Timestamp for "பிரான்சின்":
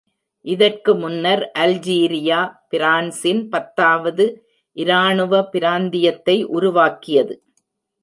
2.69-3.43